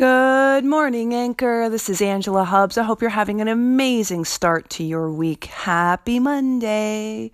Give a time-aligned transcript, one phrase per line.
[0.00, 1.68] Good morning, Anchor.
[1.68, 2.78] This is Angela Hubbs.
[2.78, 5.44] I hope you're having an amazing start to your week.
[5.44, 7.30] Happy Monday.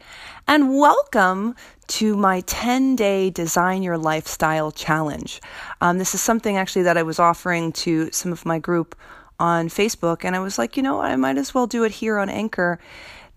[0.49, 1.55] And welcome
[1.87, 5.41] to my 10 day Design Your Lifestyle Challenge.
[5.81, 8.97] Um, this is something actually that I was offering to some of my group
[9.39, 12.19] on Facebook, and I was like, you know, I might as well do it here
[12.19, 12.81] on Anchor.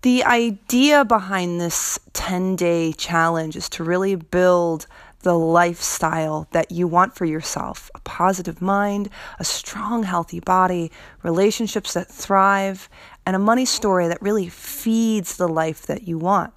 [0.02, 4.88] The idea behind this 10 day challenge is to really build
[5.22, 10.90] the lifestyle that you want for yourself a positive mind, a strong, healthy body,
[11.22, 12.88] relationships that thrive,
[13.26, 16.52] and a money story that really feeds the life that you want.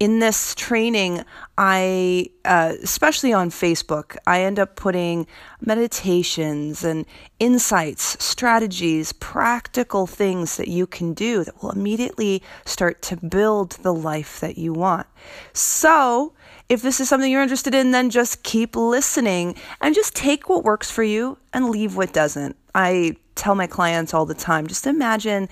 [0.00, 1.26] In this training,
[1.58, 5.26] I, uh, especially on Facebook, I end up putting
[5.60, 7.04] meditations and
[7.38, 13.92] insights, strategies, practical things that you can do that will immediately start to build the
[13.92, 15.06] life that you want.
[15.52, 16.32] So,
[16.70, 20.64] if this is something you're interested in, then just keep listening and just take what
[20.64, 22.56] works for you and leave what doesn't.
[22.74, 25.50] I tell my clients all the time just imagine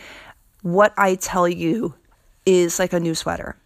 [0.62, 1.96] what I tell you
[2.46, 3.56] is like a new sweater.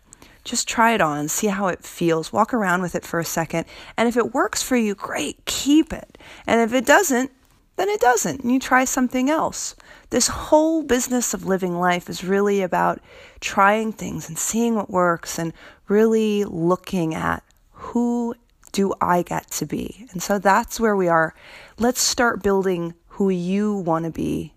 [0.45, 3.65] Just try it on, see how it feels, walk around with it for a second.
[3.97, 6.19] And if it works for you, great, keep it.
[6.47, 7.31] And if it doesn't,
[7.77, 8.43] then it doesn't.
[8.43, 9.75] And you try something else.
[10.11, 13.01] This whole business of living life is really about
[13.41, 15.53] trying things and seeing what works and
[15.89, 18.35] really looking at who
[18.73, 20.07] do I get to be?
[20.13, 21.35] And so that's where we are.
[21.79, 24.55] Let's start building who you want to be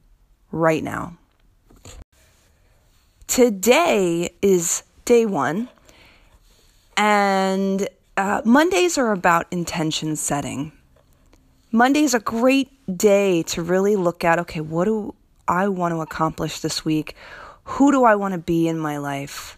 [0.51, 1.17] right now.
[3.27, 5.69] Today is day one,
[6.97, 10.71] and uh, Mondays are about intention setting.
[11.71, 15.13] Monday's a great day to really look at okay, what do
[15.47, 17.15] I want to accomplish this week?
[17.63, 19.57] Who do I want to be in my life?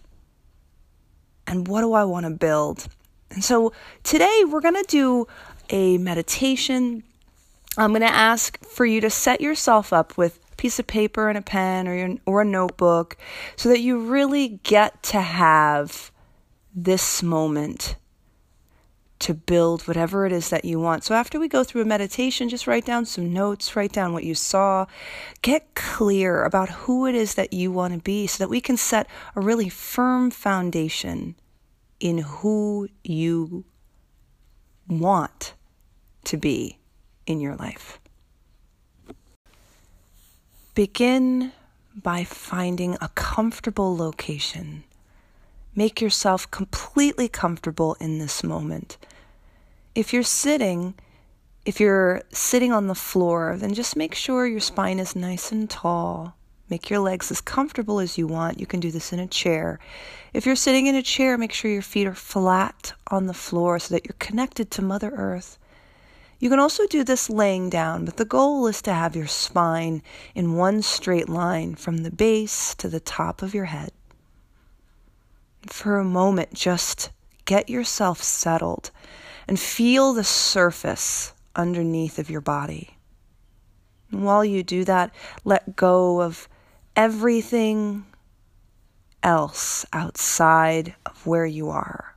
[1.45, 2.87] And what do I want to build?
[3.29, 5.27] And so today we're going to do
[5.69, 7.03] a meditation.
[7.77, 11.29] I'm going to ask for you to set yourself up with a piece of paper
[11.29, 13.17] and a pen or your, or a notebook
[13.55, 16.11] so that you really get to have
[16.77, 17.95] this moment
[19.19, 21.03] to build whatever it is that you want.
[21.03, 24.23] So after we go through a meditation, just write down some notes, write down what
[24.23, 24.85] you saw,
[25.41, 28.77] get clear about who it is that you want to be so that we can
[28.77, 31.35] set a really firm foundation
[31.99, 33.65] in who you
[34.87, 35.55] want
[36.25, 36.77] to be
[37.25, 37.99] in your life.
[40.75, 41.53] Begin
[41.95, 44.83] by finding a comfortable location
[45.77, 48.97] Make yourself completely comfortable in this moment.
[49.93, 50.95] If you're sitting,
[51.65, 55.69] if you're sitting on the floor, then just make sure your spine is nice and
[55.69, 56.35] tall.
[56.67, 58.59] Make your legs as comfortable as you want.
[58.59, 59.79] You can do this in a chair.
[60.33, 63.77] If you're sitting in a chair, make sure your feet are flat on the floor
[63.77, 65.59] so that you're connected to Mother Earth.
[66.39, 70.01] You can also do this laying down, but the goal is to have your spine
[70.33, 73.91] in one straight line from the base to the top of your head
[75.69, 77.11] for a moment, just
[77.45, 78.91] get yourself settled
[79.47, 82.97] and feel the surface underneath of your body.
[84.11, 85.13] And while you do that,
[85.43, 86.47] let go of
[86.95, 88.05] everything
[89.23, 92.15] else outside of where you are.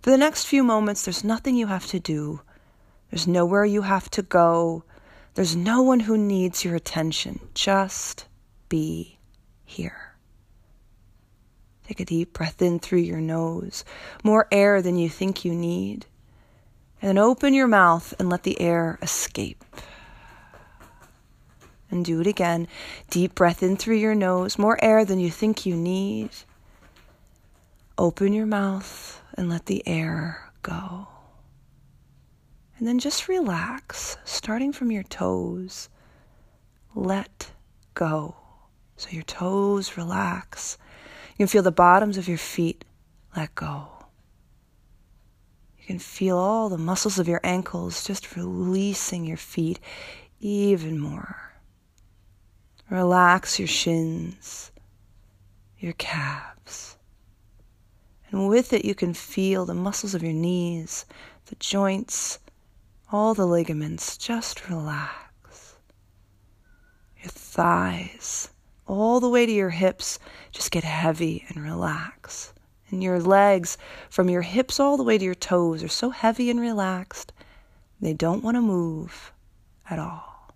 [0.00, 2.40] For the next few moments, there's nothing you have to do.
[3.10, 4.84] There's nowhere you have to go.
[5.34, 7.40] There's no one who needs your attention.
[7.54, 8.26] Just
[8.68, 9.18] be
[9.64, 10.07] here.
[11.88, 13.82] Take a deep breath in through your nose,
[14.22, 16.04] more air than you think you need.
[17.00, 19.64] And then open your mouth and let the air escape.
[21.90, 22.68] And do it again.
[23.08, 26.28] Deep breath in through your nose, more air than you think you need.
[27.96, 31.08] Open your mouth and let the air go.
[32.76, 35.88] And then just relax, starting from your toes.
[36.94, 37.50] Let
[37.94, 38.36] go.
[38.98, 40.76] So your toes relax
[41.38, 42.84] you can feel the bottoms of your feet
[43.36, 43.86] let go.
[45.78, 49.78] You can feel all the muscles of your ankles just releasing your feet
[50.40, 51.52] even more.
[52.90, 54.72] Relax your shins,
[55.78, 56.96] your calves.
[58.32, 61.06] And with it, you can feel the muscles of your knees,
[61.46, 62.40] the joints,
[63.12, 65.76] all the ligaments just relax.
[67.22, 68.37] Your thighs
[68.88, 70.18] all the way to your hips,
[70.50, 72.52] just get heavy and relax.
[72.90, 76.50] And your legs, from your hips all the way to your toes, are so heavy
[76.50, 77.32] and relaxed,
[78.00, 79.32] they don't want to move
[79.90, 80.54] at all.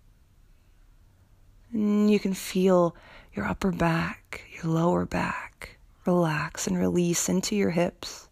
[1.72, 2.96] And you can feel
[3.34, 8.28] your upper back, your lower back relax and release into your hips,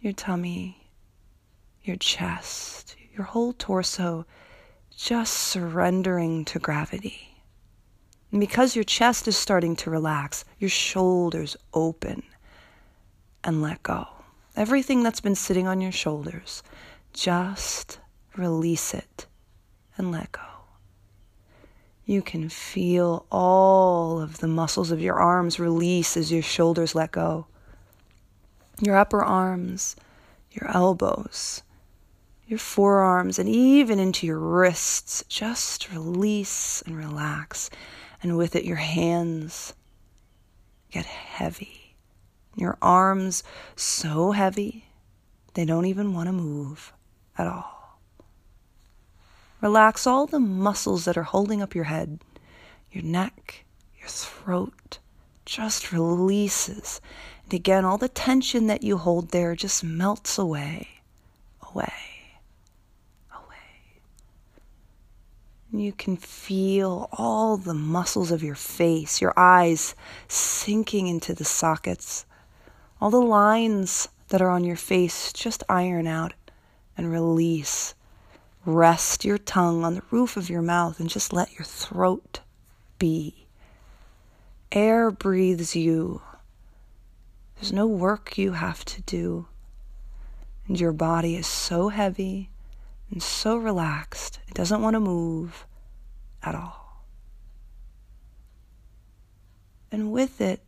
[0.00, 0.88] your tummy,
[1.82, 4.24] your chest, your whole torso
[4.96, 7.29] just surrendering to gravity.
[8.30, 12.22] And because your chest is starting to relax, your shoulders open
[13.42, 14.06] and let go.
[14.56, 16.62] Everything that's been sitting on your shoulders,
[17.12, 17.98] just
[18.36, 19.26] release it
[19.96, 20.40] and let go.
[22.04, 27.12] You can feel all of the muscles of your arms release as your shoulders let
[27.12, 27.46] go.
[28.80, 29.94] Your upper arms,
[30.50, 31.62] your elbows,
[32.46, 35.22] your forearms, and even into your wrists.
[35.28, 37.70] Just release and relax.
[38.22, 39.74] And with it, your hands
[40.90, 41.96] get heavy.
[42.56, 43.42] Your arms
[43.76, 44.86] so heavy,
[45.54, 46.92] they don't even want to move
[47.38, 48.00] at all.
[49.60, 52.20] Relax all the muscles that are holding up your head,
[52.90, 53.64] your neck,
[53.98, 54.98] your throat.
[55.44, 57.00] Just releases.
[57.44, 60.88] And again, all the tension that you hold there just melts away,
[61.70, 61.92] away,
[63.32, 64.00] away.
[65.56, 69.94] And you can feel all the muscles of your face, your eyes
[70.28, 72.26] sinking into the sockets.
[73.00, 76.34] All the lines that are on your face just iron out
[76.96, 77.94] and release
[78.66, 82.40] Rest your tongue on the roof of your mouth and just let your throat
[82.98, 83.46] be.
[84.70, 86.20] Air breathes you.
[87.56, 89.46] There's no work you have to do.
[90.68, 92.50] And your body is so heavy
[93.10, 95.66] and so relaxed, it doesn't want to move
[96.42, 97.04] at all.
[99.90, 100.60] And with it,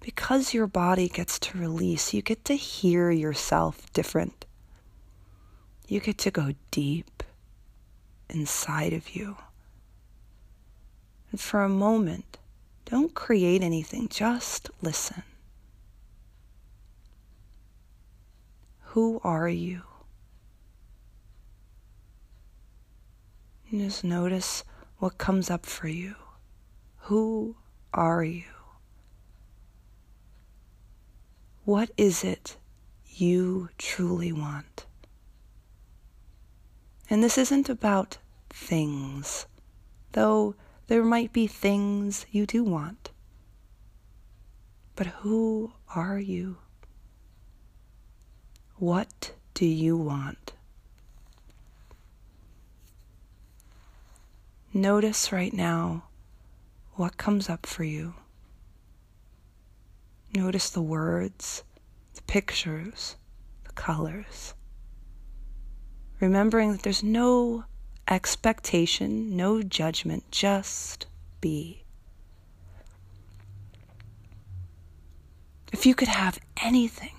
[0.00, 4.44] because your body gets to release, you get to hear yourself different.
[5.86, 7.22] You get to go deep
[8.28, 9.36] inside of you.
[11.30, 12.38] And for a moment,
[12.84, 15.22] don't create anything, just listen.
[18.80, 19.82] Who are you?
[23.78, 24.64] Just notice
[24.98, 26.14] what comes up for you.
[27.08, 27.56] Who
[27.92, 28.44] are you?
[31.64, 32.56] What is it
[33.06, 34.86] you truly want?
[37.08, 38.18] And this isn't about
[38.50, 39.46] things,
[40.12, 40.54] though
[40.86, 43.10] there might be things you do want.
[44.96, 46.58] But who are you?
[48.76, 50.52] What do you want?
[54.74, 56.04] Notice right now
[56.94, 58.14] what comes up for you.
[60.34, 61.62] Notice the words,
[62.14, 63.16] the pictures,
[63.64, 64.54] the colors
[66.24, 67.64] remembering that there's no
[68.08, 71.06] expectation, no judgment, just
[71.40, 71.82] be.
[75.72, 77.14] If you could have anything,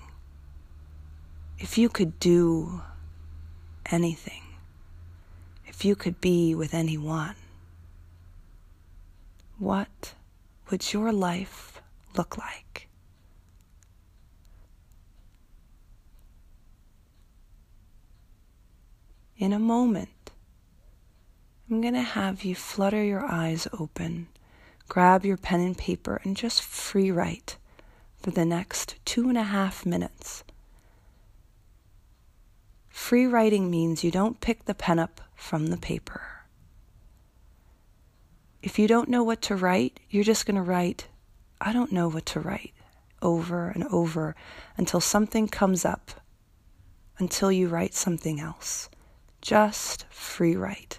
[1.58, 2.82] if you could do
[3.90, 4.42] anything,
[5.66, 7.36] if you could be with anyone,
[9.58, 10.14] what
[10.70, 11.80] would your life
[12.16, 12.66] look like?
[19.38, 20.30] in a moment,
[21.70, 24.28] I'm going to have you flutter your eyes open,
[24.88, 27.58] grab your pen and paper, and just free write
[28.22, 30.42] for the next two and a half minutes.
[32.88, 36.35] Free writing means you don't pick the pen up from the paper.
[38.66, 41.06] If you don't know what to write, you're just going to write,
[41.60, 42.72] I don't know what to write,
[43.22, 44.34] over and over
[44.76, 46.10] until something comes up,
[47.16, 48.88] until you write something else
[49.40, 50.98] just free write.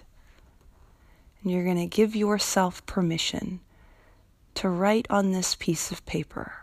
[1.42, 3.60] And you're going to give yourself permission
[4.54, 6.54] to write on this piece of paper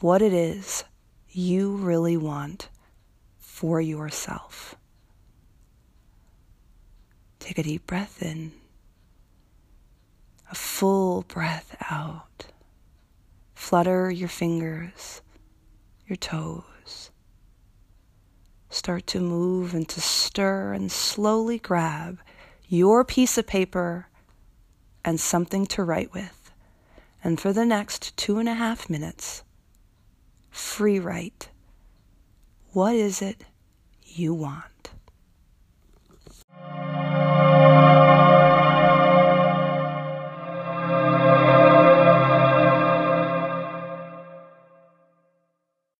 [0.00, 0.82] what it is
[1.28, 2.70] you really want
[3.36, 4.76] for yourself.
[7.38, 8.52] Take a deep breath in,
[10.78, 12.46] full breath out.
[13.52, 15.22] Flutter your fingers,
[16.06, 17.10] your toes
[18.70, 22.20] start to move and to stir and slowly grab
[22.68, 24.06] your piece of paper
[25.04, 26.52] and something to write with.
[27.24, 29.42] And for the next two and a half minutes,
[30.48, 31.48] free write.
[32.72, 33.42] What is it
[34.04, 34.90] you want?